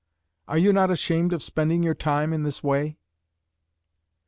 [0.47, 2.97] Are you not ashamed of spending your time in this way?"